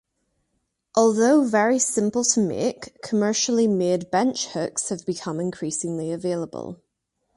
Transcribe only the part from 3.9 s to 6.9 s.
bench hooks have become increasingly available.